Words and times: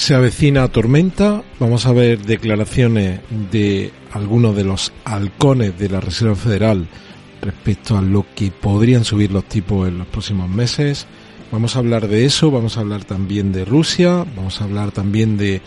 Se 0.00 0.14
avecina 0.14 0.66
tormenta, 0.68 1.42
vamos 1.58 1.84
a 1.84 1.92
ver 1.92 2.24
declaraciones 2.24 3.20
de 3.52 3.92
algunos 4.12 4.56
de 4.56 4.64
los 4.64 4.94
halcones 5.04 5.78
de 5.78 5.90
la 5.90 6.00
Reserva 6.00 6.34
Federal 6.34 6.88
respecto 7.42 7.98
a 7.98 8.00
lo 8.00 8.24
que 8.34 8.50
podrían 8.50 9.04
subir 9.04 9.30
los 9.30 9.44
tipos 9.44 9.86
en 9.86 9.98
los 9.98 10.06
próximos 10.06 10.48
meses. 10.48 11.06
Vamos 11.52 11.76
a 11.76 11.80
hablar 11.80 12.08
de 12.08 12.24
eso, 12.24 12.50
vamos 12.50 12.78
a 12.78 12.80
hablar 12.80 13.04
también 13.04 13.52
de 13.52 13.66
Rusia, 13.66 14.24
vamos 14.34 14.62
a 14.62 14.64
hablar 14.64 14.90
también 14.90 15.36
de 15.36 15.60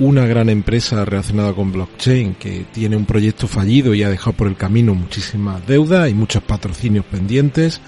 una 0.00 0.26
gran 0.26 0.48
empresa 0.48 1.04
relacionada 1.04 1.52
con 1.52 1.70
blockchain 1.70 2.34
que 2.34 2.66
tiene 2.72 2.96
un 2.96 3.06
proyecto 3.06 3.46
fallido 3.46 3.94
y 3.94 4.02
ha 4.02 4.10
dejado 4.10 4.32
por 4.32 4.48
el 4.48 4.56
camino 4.56 4.96
muchísimas 4.96 5.64
deudas 5.64 6.10
y 6.10 6.14
muchos 6.14 6.42
patrocinios 6.42 7.04
pendientes. 7.04 7.80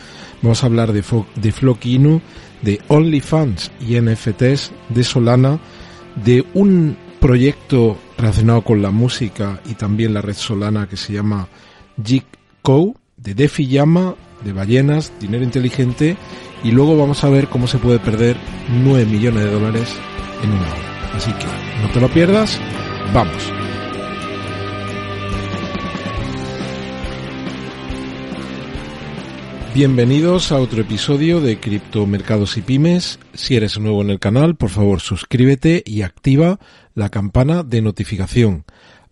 Vamos 0.43 0.63
a 0.63 0.67
hablar 0.67 0.93
de, 0.93 1.03
de 1.35 1.53
Flock 1.53 1.85
Inu, 1.87 2.21
de 2.63 2.81
OnlyFans 2.87 3.73
y 3.81 4.01
NFTs, 4.01 4.71
de 4.91 5.03
Solana, 5.03 5.59
de 6.25 6.45
un 6.55 6.97
proyecto 7.21 7.97
relacionado 8.17 8.63
con 8.63 8.83
la 8.83 8.91
música 8.91 9.61
y 9.67 9.75
también 9.75 10.15
la 10.15 10.23
red 10.23 10.35
Solana 10.35 10.89
que 10.89 10.97
se 10.97 11.13
llama 11.13 11.49
Jigco, 12.03 12.95
de 13.17 13.35
Defi 13.35 13.67
Llama, 13.67 14.15
de 14.45 14.53
ballenas, 14.53 15.13
dinero 15.21 15.45
inteligente 15.45 16.17
y 16.63 16.71
luego 16.71 16.97
vamos 16.97 17.25
a 17.25 17.29
ver 17.29 17.49
cómo 17.49 17.67
se 17.67 17.79
puede 17.79 17.99
perder 17.99 18.37
9 18.85 19.07
millones 19.07 19.45
de 19.45 19.51
dólares 19.51 19.97
en 20.43 20.51
una 20.51 20.69
hora. 20.69 21.15
Así 21.15 21.33
que 21.33 21.47
no 21.83 21.91
te 21.93 22.01
lo 22.01 22.09
pierdas, 22.09 22.61
vamos. 23.13 23.58
Bienvenidos 29.79 30.51
a 30.51 30.59
otro 30.59 30.81
episodio 30.81 31.41
de 31.41 31.61
Criptomercados 31.61 32.57
y 32.57 32.63
Pymes. 32.63 33.21
Si 33.33 33.55
eres 33.55 33.79
nuevo 33.79 34.03
en 34.03 34.11
el 34.11 34.19
canal, 34.19 34.57
por 34.57 34.71
favor 34.71 34.99
suscríbete 35.01 35.85
y 35.87 36.03
activa 36.03 36.59
la 36.97 37.11
campana 37.11 37.63
de 37.63 37.81
notificación. 37.81 38.65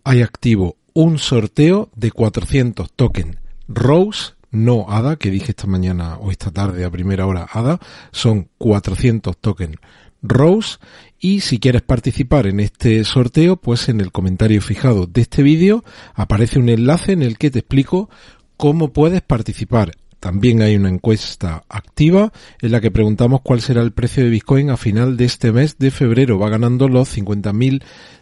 Hay 0.03 0.21
activo 0.23 0.75
un 0.91 1.19
sorteo 1.19 1.89
de 1.95 2.11
400 2.11 2.91
tokens 2.91 3.37
Rose, 3.69 4.33
no 4.51 4.87
ADA, 4.89 5.15
que 5.15 5.31
dije 5.31 5.51
esta 5.51 5.67
mañana 5.67 6.17
o 6.17 6.31
esta 6.31 6.51
tarde 6.51 6.83
a 6.83 6.91
primera 6.91 7.27
hora 7.27 7.47
ADA, 7.49 7.79
son 8.11 8.49
400 8.57 9.37
tokens 9.37 9.77
Rose 10.21 10.79
y 11.17 11.39
si 11.39 11.59
quieres 11.59 11.83
participar 11.83 12.45
en 12.45 12.59
este 12.59 13.05
sorteo, 13.05 13.55
pues 13.55 13.87
en 13.87 14.01
el 14.01 14.11
comentario 14.11 14.61
fijado 14.61 15.05
de 15.05 15.21
este 15.21 15.43
vídeo 15.43 15.85
aparece 16.13 16.59
un 16.59 16.67
enlace 16.67 17.13
en 17.13 17.23
el 17.23 17.37
que 17.37 17.51
te 17.51 17.59
explico 17.59 18.09
cómo 18.57 18.91
puedes 18.91 19.21
participar. 19.21 19.93
También 20.27 20.61
hay 20.61 20.75
una 20.75 20.89
encuesta 20.89 21.63
activa 21.69 22.33
en 22.61 22.73
la 22.73 22.81
que 22.81 22.91
preguntamos 22.91 23.39
cuál 23.39 23.61
será 23.61 23.81
el 23.81 23.93
precio 23.93 24.25
de 24.25 24.29
Bitcoin 24.29 24.69
a 24.69 24.75
final 24.75 25.15
de 25.15 25.23
este 25.23 25.53
mes 25.53 25.77
de 25.77 25.89
febrero. 25.89 26.37
Va 26.37 26.49
ganando 26.49 26.89
los 26.89 27.17
50.000 27.17 27.81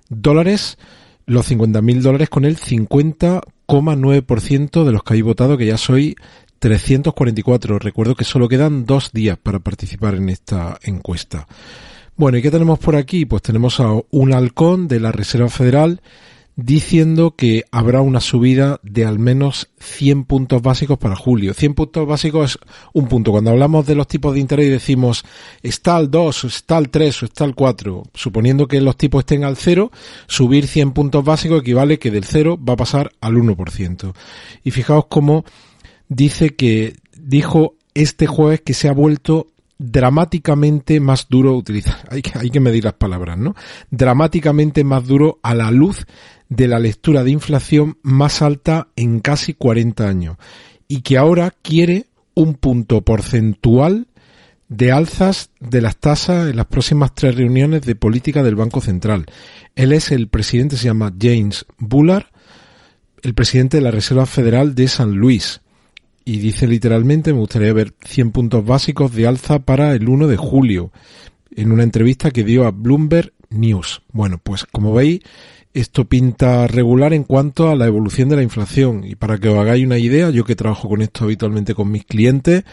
dólares, 0.10 0.78
los 1.26 1.50
50.000 1.50 2.02
dólares 2.02 2.30
con 2.30 2.46
el 2.46 2.58
50,9% 2.58 4.84
de 4.84 4.92
los 4.92 5.02
que 5.02 5.16
hay 5.16 5.24
votado, 5.24 5.58
que 5.58 5.66
ya 5.66 5.80
soy 5.80 6.16
344. 6.60 7.80
Recuerdo 7.80 8.14
que 8.14 8.24
solo 8.24 8.48
quedan 8.48 8.86
dos 8.86 9.12
días 9.12 9.40
para 9.42 9.58
participar 9.58 10.14
en 10.14 10.30
esta 10.30 10.78
encuesta. 10.84 11.48
Bueno, 12.16 12.38
¿y 12.38 12.44
qué 12.44 12.52
tenemos 12.52 12.78
por 12.78 12.96
aquí? 12.96 13.26
Pues 13.26 13.42
tenemos 13.42 13.80
a 13.80 13.90
un 14.12 14.32
halcón 14.32 14.88
de 14.88 15.00
la 15.00 15.12
Reserva 15.12 15.50
Federal 15.50 16.02
diciendo 16.56 17.36
que 17.36 17.66
habrá 17.72 18.02
una 18.02 18.22
subida 18.22 18.80
de 18.82 19.06
al 19.06 19.20
menos 19.20 19.70
100 19.80 20.24
puntos 20.24 20.62
básicos 20.62 20.98
para 20.98 21.16
julio. 21.16 21.54
100 21.54 21.74
puntos 21.74 22.08
básicos 22.08 22.52
es 22.52 22.60
un 22.94 23.08
punto. 23.08 23.32
Cuando 23.32 23.52
hablamos 23.52 23.86
de 23.86 23.96
los 23.96 24.08
tipos 24.08 24.34
de 24.34 24.40
interés 24.40 24.68
y 24.68 24.70
decimos 24.70 25.26
está 25.62 25.98
al 25.98 26.10
2, 26.10 26.46
está 26.46 26.78
al 26.78 26.90
3 26.90 27.24
o 27.24 27.26
está 27.26 27.44
al 27.44 27.56
4, 27.56 28.04
suponiendo 28.14 28.68
que 28.68 28.80
los 28.80 28.98
tipos 28.98 29.22
estén 29.22 29.44
al 29.44 29.58
0, 29.58 29.92
subir 30.28 30.68
100 30.68 30.92
puntos 30.94 31.26
básicos 31.26 31.62
equivale 31.62 32.00
que 32.00 32.12
del 32.12 32.24
0 32.24 32.58
va 32.58 32.74
a 32.74 32.78
pasar 32.78 33.12
al 33.20 33.36
1%. 33.36 34.14
Y 34.64 34.72
fijaos 34.72 35.06
cómo 35.10 35.44
dice 36.08 36.56
que 36.56 36.96
dijo 37.18 37.76
este 37.94 38.28
jueves 38.28 38.62
que 38.62 38.74
se 38.74 38.88
ha 38.88 38.94
vuelto 38.94 39.48
dramáticamente 39.78 41.00
más 41.00 41.28
duro 41.30 41.56
utilizar, 41.56 42.08
hay 42.10 42.22
que, 42.22 42.38
hay 42.38 42.50
que 42.50 42.60
medir 42.60 42.86
las 42.86 42.94
palabras, 42.94 43.38
¿no? 43.38 43.56
Dramáticamente 43.92 44.84
más 44.84 45.06
duro 45.06 45.40
a 45.44 45.54
la 45.54 45.72
luz 45.72 46.06
de 46.50 46.68
la 46.68 46.80
lectura 46.80 47.24
de 47.24 47.32
inflación 47.32 47.98
más 48.02 48.42
alta 48.42 48.88
en 48.96 49.20
casi 49.20 49.54
40 49.54 50.08
años 50.08 50.38
y 50.88 51.02
que 51.02 51.18
ahora 51.18 51.54
quiere 51.62 52.08
un 52.36 52.56
punto 52.56 53.02
porcentual 53.02 54.08
de 54.68 54.92
alzas 54.92 55.52
de 55.60 55.82
las 55.82 55.98
tasas 55.98 56.50
en 56.50 56.56
las 56.56 56.66
próximas 56.66 57.14
tres 57.14 57.36
reuniones 57.36 57.84
de 57.84 57.96
política 57.96 58.44
del 58.44 58.56
Banco 58.56 58.82
Central. 58.82 59.26
Él 59.76 59.94
es 59.94 60.12
el 60.12 60.28
presidente, 60.28 60.78
se 60.78 60.86
llama 60.86 61.14
James 61.20 61.66
Bullard, 61.78 62.26
el 63.22 63.34
presidente 63.34 63.78
de 63.78 63.84
la 63.84 63.92
Reserva 63.92 64.26
Federal 64.26 64.76
de 64.76 64.88
San 64.88 65.14
Luis. 65.16 65.62
Y 66.28 66.40
dice 66.40 66.66
literalmente, 66.66 67.34
me 67.34 67.40
gustaría 67.40 67.72
ver 67.72 67.94
100 68.04 68.32
puntos 68.32 68.66
básicos 68.66 69.14
de 69.14 69.28
alza 69.28 69.60
para 69.60 69.94
el 69.94 70.10
1 70.10 70.28
de 70.28 70.38
julio, 70.38 70.92
en 71.56 71.72
una 71.72 71.84
entrevista 71.84 72.32
que 72.32 72.44
dio 72.44 72.66
a 72.66 72.72
Bloomberg 72.72 73.32
News. 73.52 74.02
Bueno, 74.12 74.40
pues 74.44 74.66
como 74.66 74.92
veis, 74.92 75.20
esto 75.76 76.06
pinta 76.06 76.66
regular 76.68 77.14
en 77.14 77.26
cuanto 77.26 77.70
a 77.70 77.76
la 77.76 77.86
evolución 77.86 78.30
de 78.30 78.38
la 78.38 78.42
inflación. 78.42 79.04
Y 79.04 79.16
para 79.16 79.38
que 79.38 79.50
os 79.50 79.58
hagáis 79.60 79.86
una 79.86 80.00
idea, 80.00 80.32
yo 80.32 80.46
que 80.46 80.56
trabajo 80.56 80.90
con 80.90 81.04
esto 81.04 81.26
habitualmente 81.26 81.76
con 81.76 81.92
mis 81.92 82.06
clientes, 82.06 82.64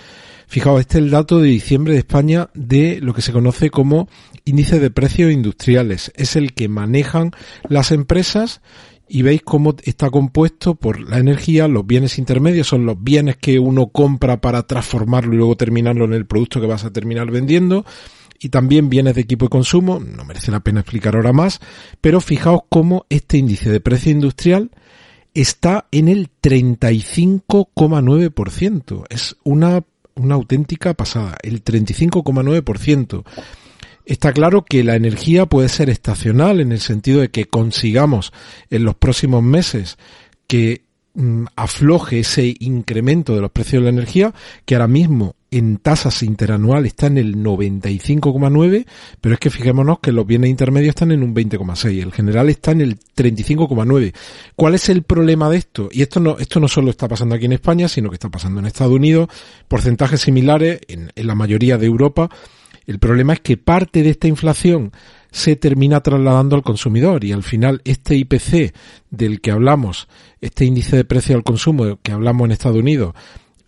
fijaos, 0.46 0.80
este 0.80 0.98
es 0.98 1.04
el 1.04 1.10
dato 1.10 1.38
de 1.38 1.48
diciembre 1.48 1.92
de 1.92 1.98
España 1.98 2.48
de 2.54 3.00
lo 3.02 3.12
que 3.12 3.20
se 3.20 3.32
conoce 3.32 3.68
como 3.68 4.08
índice 4.44 4.80
de 4.80 4.90
precios 4.90 5.32
industriales. 5.32 6.12
Es 6.16 6.36
el 6.36 6.54
que 6.54 6.68
manejan 6.68 7.32
las 7.68 7.92
empresas 7.92 8.60
y 9.08 9.22
veis 9.22 9.42
cómo 9.42 9.74
está 9.82 10.10
compuesto 10.10 10.74
por 10.74 11.00
la 11.00 11.18
energía, 11.18 11.68
los 11.68 11.86
bienes 11.86 12.18
intermedios, 12.18 12.66
son 12.66 12.86
los 12.86 13.02
bienes 13.02 13.36
que 13.36 13.58
uno 13.58 13.88
compra 13.88 14.40
para 14.40 14.66
transformarlo 14.66 15.34
y 15.34 15.36
luego 15.36 15.56
terminarlo 15.56 16.06
en 16.06 16.14
el 16.14 16.26
producto 16.26 16.60
que 16.60 16.66
vas 16.66 16.84
a 16.84 16.92
terminar 16.92 17.30
vendiendo 17.30 17.84
y 18.42 18.48
también 18.48 18.90
bienes 18.90 19.14
de 19.14 19.20
equipo 19.20 19.44
de 19.46 19.50
consumo, 19.50 20.00
no 20.00 20.24
merece 20.24 20.50
la 20.50 20.58
pena 20.60 20.80
explicar 20.80 21.14
ahora 21.14 21.32
más, 21.32 21.60
pero 22.00 22.20
fijaos 22.20 22.62
cómo 22.68 23.06
este 23.08 23.38
índice 23.38 23.70
de 23.70 23.78
precio 23.80 24.10
industrial 24.10 24.72
está 25.32 25.86
en 25.92 26.08
el 26.08 26.28
35,9%. 26.42 29.04
Es 29.08 29.36
una, 29.44 29.84
una 30.14 30.34
auténtica 30.34 30.94
pasada, 30.94 31.36
el 31.42 31.62
35,9%. 31.62 33.22
Está 34.04 34.32
claro 34.32 34.64
que 34.64 34.82
la 34.82 34.96
energía 34.96 35.46
puede 35.46 35.68
ser 35.68 35.88
estacional 35.88 36.60
en 36.60 36.72
el 36.72 36.80
sentido 36.80 37.20
de 37.20 37.30
que 37.30 37.46
consigamos 37.46 38.32
en 38.70 38.84
los 38.84 38.96
próximos 38.96 39.42
meses 39.42 39.96
que 40.48 40.82
mm, 41.14 41.44
afloje 41.54 42.20
ese 42.20 42.54
incremento 42.58 43.34
de 43.34 43.40
los 43.40 43.52
precios 43.52 43.80
de 43.80 43.84
la 43.84 43.96
energía, 43.96 44.34
que 44.64 44.74
ahora 44.74 44.88
mismo 44.88 45.36
en 45.52 45.76
tasas 45.76 46.22
interanual 46.22 46.86
está 46.86 47.06
en 47.06 47.18
el 47.18 47.36
95,9, 47.36 48.86
pero 49.20 49.34
es 49.34 49.38
que 49.38 49.50
fijémonos 49.50 50.00
que 50.00 50.10
los 50.10 50.26
bienes 50.26 50.50
intermedios 50.50 50.90
están 50.90 51.12
en 51.12 51.22
un 51.22 51.34
20,6, 51.34 52.02
el 52.02 52.12
general 52.12 52.48
está 52.48 52.72
en 52.72 52.80
el 52.80 52.98
35,9. 52.98 54.14
¿Cuál 54.56 54.74
es 54.74 54.88
el 54.88 55.02
problema 55.02 55.50
de 55.50 55.58
esto? 55.58 55.90
Y 55.92 56.02
esto 56.02 56.20
no, 56.20 56.38
esto 56.38 56.58
no 56.58 56.68
solo 56.68 56.90
está 56.90 57.06
pasando 57.06 57.34
aquí 57.34 57.44
en 57.44 57.52
España, 57.52 57.86
sino 57.86 58.08
que 58.08 58.16
está 58.16 58.30
pasando 58.30 58.60
en 58.60 58.66
Estados 58.66 58.94
Unidos, 58.94 59.28
porcentajes 59.68 60.22
similares 60.22 60.80
en, 60.88 61.12
en 61.14 61.26
la 61.26 61.34
mayoría 61.34 61.76
de 61.76 61.86
Europa. 61.86 62.30
El 62.86 62.98
problema 62.98 63.34
es 63.34 63.40
que 63.40 63.56
parte 63.56 64.02
de 64.02 64.10
esta 64.10 64.28
inflación 64.28 64.92
se 65.30 65.56
termina 65.56 66.00
trasladando 66.00 66.56
al 66.56 66.62
consumidor 66.62 67.24
y 67.24 67.32
al 67.32 67.42
final 67.42 67.80
este 67.84 68.16
IPC 68.16 68.74
del 69.10 69.40
que 69.40 69.50
hablamos, 69.50 70.08
este 70.40 70.64
índice 70.64 70.96
de 70.96 71.04
precio 71.04 71.36
al 71.36 71.44
consumo 71.44 71.98
que 72.02 72.12
hablamos 72.12 72.44
en 72.44 72.52
Estados 72.52 72.78
Unidos, 72.78 73.14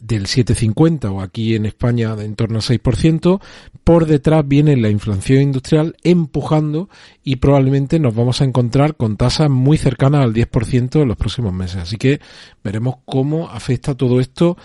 del 0.07 0.27
7,50 0.27 1.11
o 1.11 1.23
aquí 1.23 1.55
en 1.55 1.65
España 1.65 2.15
de 2.15 2.27
en 2.27 2.37
torno 2.37 2.57
al 2.57 2.63
6%, 2.63 3.41
por 3.85 4.07
detrás 4.07 4.47
viene 4.47 4.77
la 4.77 4.91
inflación 4.91 5.41
industrial 5.41 5.97
empujando 6.03 6.91
y 7.23 7.37
probablemente 7.37 7.99
nos 7.99 8.15
vamos 8.15 8.43
a 8.43 8.45
encontrar 8.45 8.97
con 8.97 9.17
tasas 9.17 9.49
muy 9.49 9.79
cercanas 9.79 10.23
al 10.23 10.35
10% 10.35 11.01
en 11.01 11.09
los 11.09 11.17
próximos 11.17 11.55
meses. 11.55 11.77
Así 11.77 11.97
que 11.97 12.21
veremos 12.63 12.97
cómo 13.07 13.49
afecta 13.49 13.95
todo 13.95 14.21
esto 14.21 14.59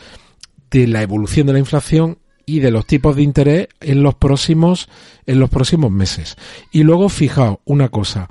de 0.69 0.87
la 0.87 1.01
evolución 1.01 1.47
de 1.47 1.53
la 1.53 1.59
inflación 1.59 2.17
y 2.55 2.59
de 2.59 2.71
los 2.71 2.85
tipos 2.85 3.15
de 3.15 3.23
interés 3.23 3.67
en 3.79 4.03
los 4.03 4.15
próximos, 4.15 4.89
en 5.25 5.39
los 5.39 5.49
próximos 5.49 5.91
meses. 5.91 6.35
Y 6.71 6.83
luego, 6.83 7.09
fijaos 7.09 7.59
una 7.65 7.89
cosa. 7.89 8.29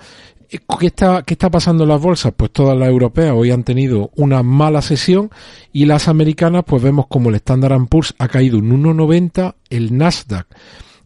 ¿Qué 0.49 0.87
está, 0.87 1.23
¿Qué 1.23 1.35
está 1.35 1.50
pasando 1.50 1.85
en 1.85 1.91
las 1.91 2.00
bolsas? 2.00 2.32
Pues 2.35 2.50
todas 2.50 2.76
las 2.76 2.88
europeas 2.88 3.35
hoy 3.37 3.50
han 3.50 3.65
tenido 3.65 4.11
una 4.17 4.43
mala 4.43 4.81
sesión 4.81 5.31
y 5.73 5.85
las 5.85 6.09
americanas 6.09 6.65
pues 6.67 6.82
vemos 6.82 7.06
como 7.06 7.29
el 7.29 7.35
Standard 7.37 7.87
Poor's 7.87 8.15
ha 8.19 8.29
caído 8.29 8.59
un 8.59 8.82
1,90, 8.82 9.56
el 9.69 9.97
Nasdaq, 9.97 10.47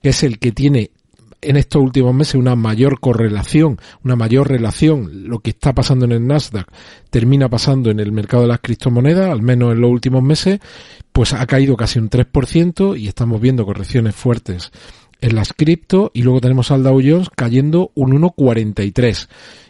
que 0.00 0.10
es 0.10 0.22
el 0.22 0.38
que 0.38 0.52
tiene 0.52 0.92
en 1.42 1.56
estos 1.56 1.82
últimos 1.82 2.14
meses 2.14 2.36
una 2.36 2.56
mayor 2.56 3.00
correlación, 3.00 3.78
una 4.04 4.16
mayor 4.16 4.48
relación, 4.48 5.28
lo 5.28 5.40
que 5.40 5.50
está 5.50 5.74
pasando 5.74 6.04
en 6.04 6.12
el 6.12 6.26
Nasdaq 6.26 6.66
termina 7.10 7.48
pasando 7.50 7.90
en 7.90 8.00
el 8.00 8.12
mercado 8.12 8.44
de 8.44 8.48
las 8.48 8.60
criptomonedas, 8.60 9.30
al 9.30 9.42
menos 9.42 9.72
en 9.72 9.80
los 9.80 9.90
últimos 9.90 10.22
meses, 10.22 10.60
pues 11.12 11.34
ha 11.34 11.44
caído 11.46 11.76
casi 11.76 11.98
un 11.98 12.08
3% 12.08 12.98
y 12.98 13.08
estamos 13.08 13.40
viendo 13.40 13.66
correcciones 13.66 14.14
fuertes 14.14 14.70
en 15.20 15.36
las 15.36 15.52
cripto 15.52 16.10
y 16.14 16.22
luego 16.22 16.40
tenemos 16.40 16.70
al 16.70 16.82
Dow 16.82 17.00
Jones 17.02 17.30
cayendo 17.34 17.92
un 17.94 18.20
1,43. 18.20 19.28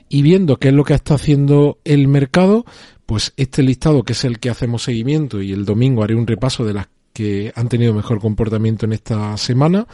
Y 0.09 0.23
viendo 0.23 0.59
qué 0.59 0.69
es 0.69 0.75
lo 0.75 0.85
que 0.85 0.95
está 0.95 1.15
haciendo 1.15 1.79
el 1.85 2.07
mercado, 2.09 2.67
pues 3.07 3.33
este 3.37 3.63
listado 3.63 4.03
que 4.03 4.13
es 4.13 4.25
el 4.25 4.39
que 4.41 4.51
hacemos 4.51 4.83
seguimiento 4.83 5.41
y 5.41 5.53
el 5.53 5.65
domingo 5.65 6.03
haré 6.03 6.15
un 6.15 6.27
repaso 6.27 6.65
de 6.65 6.75
las 6.75 6.89
que 7.13 7.53
han 7.55 7.69
tenido 7.69 7.95
mejor 7.95 8.21
comportamiento 8.21 8.87
en 8.87 8.93
esta 8.95 9.37
semana, 9.37 9.87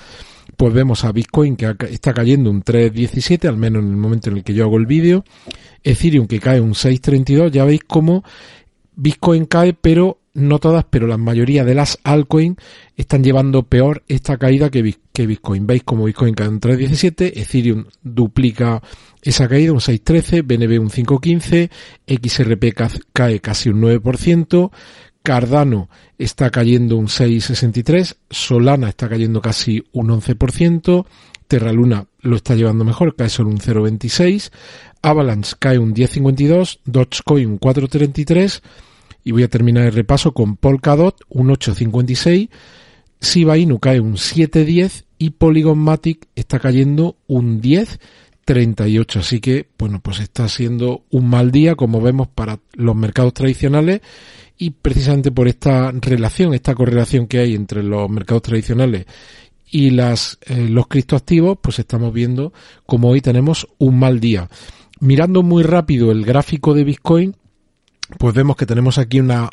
pues 0.59 0.75
vemos 0.75 1.05
a 1.05 1.13
Bitcoin 1.13 1.55
que 1.55 1.73
está 1.89 2.13
cayendo 2.13 2.51
un 2.51 2.65
3.17, 2.65 3.49
al 3.49 3.57
menos 3.57 3.81
en 3.85 3.91
el 3.91 3.97
momento 3.97 4.29
en 4.29 4.39
el 4.39 4.43
que 4.43 4.55
yo 4.55 4.65
hago 4.65 4.77
el 4.77 4.87
vídeo, 4.87 5.25
Ethereum 5.85 6.27
que 6.27 6.41
cae 6.41 6.61
un 6.61 6.73
6.32, 6.75 7.53
ya 7.53 7.65
veis 7.65 7.83
cómo 7.87 8.25
Bitcoin 8.97 9.47
cae, 9.47 9.73
pero 9.73 10.19
no 10.35 10.59
todas, 10.59 10.85
pero 10.91 11.07
la 11.07 11.17
mayoría 11.17 11.65
de 11.65 11.77
las 11.77 12.01
altcoins 12.03 12.57
están 12.97 13.23
llevando 13.23 13.63
peor 13.63 14.03
esta 14.09 14.37
caída 14.37 14.69
que, 14.69 14.83
Bitcoin. 14.83 15.65
Veis 15.65 15.85
como 15.85 16.07
Bitcoin 16.07 16.35
cae 16.35 16.49
un 16.49 16.61
3.17, 16.61 17.35
Ethereum 17.37 17.85
duplica 18.03 18.83
esa 19.23 19.49
caída, 19.49 19.73
un 19.73 19.79
6.13, 19.79 20.43
BNB 20.45 20.81
un 20.81 20.91
5.15, 20.91 21.71
XRP 22.05 22.75
cae 23.13 23.39
casi 23.39 23.69
un 23.69 23.81
9%, 23.81 24.73
Cardano 25.23 25.89
está 26.17 26.51
cayendo 26.51 26.97
un 26.97 27.07
6,63, 27.07 28.17
Solana 28.31 28.89
está 28.89 29.09
cayendo 29.09 29.41
casi 29.41 29.85
un 29.93 30.09
11%, 30.09 31.07
Terra 31.47 31.73
Luna 31.73 32.07
lo 32.21 32.37
está 32.37 32.55
llevando 32.55 32.85
mejor, 32.85 33.17
cae 33.17 33.29
solo 33.29 33.51
un 33.51 33.59
0,26, 33.59 34.51
Avalanche 35.03 35.55
cae 35.59 35.79
un 35.79 35.95
10,52, 35.95 36.81
Dogecoin 36.85 37.47
un 37.47 37.61
4,33 37.61 38.63
y 39.25 39.33
voy 39.33 39.43
a 39.43 39.49
terminar 39.49 39.87
el 39.87 39.93
repaso 39.93 40.33
con 40.33 40.57
Polkadot 40.57 41.21
un 41.29 41.49
8,56, 41.49 42.49
Shiba 43.21 43.59
Inu 43.59 43.79
cae 43.79 44.01
un 44.01 44.15
7,10 44.15 45.05
y 45.19 45.31
Polygon 45.31 45.79
Matic 45.79 46.29
está 46.37 46.59
cayendo 46.59 47.17
un 47.27 47.61
10,38. 48.55 49.21
Así 49.21 49.41
que, 49.41 49.69
bueno, 49.79 50.01
pues 50.01 50.21
está 50.21 50.49
siendo 50.49 51.05
un 51.11 51.29
mal 51.29 51.51
día, 51.51 51.75
como 51.75 52.01
vemos, 52.01 52.29
para 52.29 52.59
los 52.75 52.97
mercados 52.97 53.35
tradicionales 53.35 54.01
y 54.57 54.71
precisamente 54.71 55.31
por 55.31 55.49
esta 55.49 55.93
relación, 55.93 56.55
esta 56.55 56.75
correlación 56.75 57.27
que 57.27 57.39
hay 57.39 57.55
entre 57.55 57.83
los 57.83 58.11
mercados 58.11 58.43
tradicionales 58.43 59.07
y 59.71 59.91
las, 59.91 60.39
eh, 60.47 60.69
los 60.69 60.89
criptoactivos, 60.89 61.59
pues 61.61 61.79
estamos 61.79 62.13
viendo 62.13 62.53
como 62.87 63.11
hoy 63.11 63.21
tenemos 63.21 63.69
un 63.79 63.99
mal 63.99 64.19
día. 64.19 64.49
Mirando 65.01 65.43
muy 65.43 65.63
rápido 65.63 66.11
el 66.11 66.25
gráfico 66.25 66.75
de 66.75 66.85
Bitcoin, 66.85 67.37
pues 68.19 68.35
vemos 68.35 68.57
que 68.57 68.67
tenemos 68.67 68.99
aquí 68.99 69.21
una, 69.21 69.51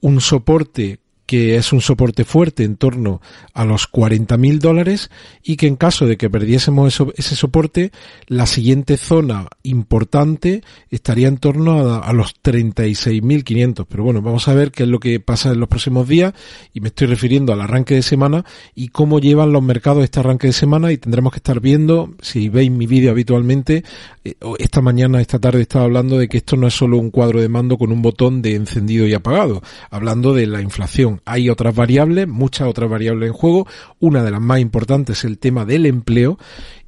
un 0.00 0.20
soporte 0.20 0.98
que 1.30 1.54
es 1.54 1.72
un 1.72 1.80
soporte 1.80 2.24
fuerte 2.24 2.64
en 2.64 2.74
torno 2.74 3.22
a 3.54 3.64
los 3.64 3.88
40.000 3.88 4.58
dólares 4.58 5.12
y 5.44 5.56
que 5.56 5.68
en 5.68 5.76
caso 5.76 6.04
de 6.04 6.16
que 6.16 6.28
perdiésemos 6.28 7.00
ese 7.14 7.36
soporte, 7.36 7.92
la 8.26 8.46
siguiente 8.46 8.96
zona 8.96 9.46
importante 9.62 10.64
estaría 10.90 11.28
en 11.28 11.38
torno 11.38 11.88
a, 11.88 11.98
a 11.98 12.12
los 12.14 12.34
36.500. 12.42 13.86
Pero 13.88 14.02
bueno, 14.02 14.22
vamos 14.22 14.48
a 14.48 14.54
ver 14.54 14.72
qué 14.72 14.82
es 14.82 14.88
lo 14.88 14.98
que 14.98 15.20
pasa 15.20 15.50
en 15.52 15.60
los 15.60 15.68
próximos 15.68 16.08
días 16.08 16.34
y 16.74 16.80
me 16.80 16.88
estoy 16.88 17.06
refiriendo 17.06 17.52
al 17.52 17.60
arranque 17.60 17.94
de 17.94 18.02
semana 18.02 18.44
y 18.74 18.88
cómo 18.88 19.20
llevan 19.20 19.52
los 19.52 19.62
mercados 19.62 20.02
este 20.02 20.18
arranque 20.18 20.48
de 20.48 20.52
semana 20.52 20.90
y 20.90 20.98
tendremos 20.98 21.30
que 21.32 21.38
estar 21.38 21.60
viendo, 21.60 22.12
si 22.22 22.48
veis 22.48 22.72
mi 22.72 22.88
vídeo 22.88 23.12
habitualmente, 23.12 23.84
eh, 24.24 24.34
esta 24.58 24.80
mañana, 24.80 25.20
esta 25.20 25.38
tarde 25.38 25.62
estaba 25.62 25.84
hablando 25.84 26.18
de 26.18 26.28
que 26.28 26.38
esto 26.38 26.56
no 26.56 26.66
es 26.66 26.74
solo 26.74 26.98
un 26.98 27.12
cuadro 27.12 27.40
de 27.40 27.48
mando 27.48 27.78
con 27.78 27.92
un 27.92 28.02
botón 28.02 28.42
de 28.42 28.56
encendido 28.56 29.06
y 29.06 29.14
apagado, 29.14 29.62
hablando 29.90 30.34
de 30.34 30.48
la 30.48 30.60
inflación 30.60 31.19
hay 31.24 31.50
otras 31.50 31.74
variables, 31.74 32.28
muchas 32.28 32.68
otras 32.68 32.90
variables 32.90 33.28
en 33.28 33.32
juego. 33.32 33.66
Una 33.98 34.22
de 34.22 34.30
las 34.30 34.40
más 34.40 34.60
importantes 34.60 35.18
es 35.18 35.24
el 35.24 35.38
tema 35.38 35.64
del 35.64 35.86
empleo 35.86 36.38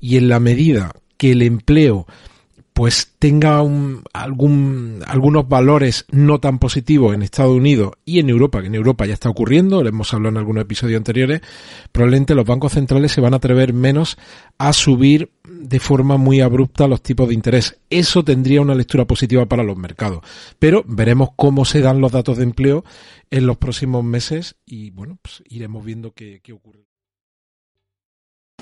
y 0.00 0.16
en 0.16 0.28
la 0.28 0.40
medida 0.40 0.92
que 1.16 1.32
el 1.32 1.42
empleo 1.42 2.06
pues 2.82 3.12
tenga 3.20 3.62
un, 3.62 4.02
algún, 4.12 5.04
algunos 5.06 5.48
valores 5.48 6.04
no 6.10 6.40
tan 6.40 6.58
positivos 6.58 7.14
en 7.14 7.22
Estados 7.22 7.56
Unidos 7.56 7.92
y 8.04 8.18
en 8.18 8.28
Europa, 8.28 8.60
que 8.60 8.66
en 8.66 8.74
Europa 8.74 9.06
ya 9.06 9.14
está 9.14 9.28
ocurriendo, 9.28 9.84
lo 9.84 9.88
hemos 9.88 10.12
hablado 10.12 10.30
en 10.30 10.38
algunos 10.38 10.62
episodios 10.62 10.98
anteriores, 10.98 11.42
probablemente 11.92 12.34
los 12.34 12.44
bancos 12.44 12.72
centrales 12.72 13.12
se 13.12 13.20
van 13.20 13.34
a 13.34 13.36
atrever 13.36 13.72
menos 13.72 14.18
a 14.58 14.72
subir 14.72 15.30
de 15.44 15.78
forma 15.78 16.16
muy 16.16 16.40
abrupta 16.40 16.88
los 16.88 17.04
tipos 17.04 17.28
de 17.28 17.34
interés. 17.34 17.78
Eso 17.88 18.24
tendría 18.24 18.60
una 18.60 18.74
lectura 18.74 19.04
positiva 19.04 19.46
para 19.46 19.62
los 19.62 19.76
mercados. 19.76 20.24
Pero 20.58 20.82
veremos 20.84 21.28
cómo 21.36 21.64
se 21.64 21.82
dan 21.82 22.00
los 22.00 22.10
datos 22.10 22.38
de 22.38 22.42
empleo 22.42 22.84
en 23.30 23.46
los 23.46 23.58
próximos 23.58 24.02
meses 24.02 24.56
y 24.66 24.90
bueno, 24.90 25.20
pues 25.22 25.44
iremos 25.48 25.84
viendo 25.84 26.14
qué, 26.14 26.40
qué 26.42 26.52
ocurre. 26.52 26.91